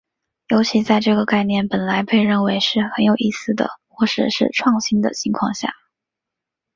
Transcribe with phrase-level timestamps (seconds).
[0.47, 5.75] 尤其在这个概念本来被认为是很有意思的或是创新的情况下。